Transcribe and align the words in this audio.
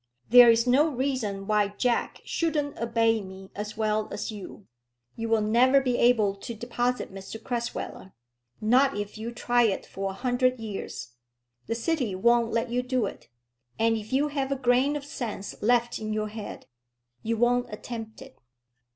There 0.31 0.49
is 0.49 0.65
no 0.65 0.87
reason 0.89 1.45
why 1.45 1.75
Jack 1.77 2.21
shouldn't 2.25 2.79
obey 2.79 3.21
me 3.21 3.51
as 3.53 3.77
well 3.77 4.09
as 4.11 4.31
you. 4.31 4.65
You 5.15 5.29
will 5.29 5.43
never 5.43 5.79
be 5.79 5.97
able 5.97 6.33
to 6.37 6.55
deposit 6.55 7.13
Mr 7.13 7.39
Crasweller, 7.39 8.11
not 8.59 8.97
if 8.97 9.19
you 9.19 9.31
try 9.31 9.61
it 9.61 9.85
for 9.85 10.09
a 10.09 10.13
hundred 10.15 10.59
years. 10.59 11.09
The 11.67 11.75
city 11.75 12.15
won't 12.15 12.51
let 12.51 12.71
you 12.71 12.81
do 12.81 13.05
it; 13.05 13.29
and 13.77 13.95
if 13.95 14.11
you 14.11 14.29
have 14.29 14.51
a 14.51 14.55
grain 14.55 14.95
of 14.95 15.05
sense 15.05 15.53
left 15.61 15.99
in 15.99 16.13
your 16.13 16.29
head, 16.29 16.65
you 17.21 17.37
won't 17.37 17.71
attempt 17.71 18.23
it. 18.23 18.39